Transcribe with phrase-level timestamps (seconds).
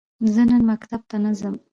[0.33, 1.55] زه نن مکتب ته نه ځم.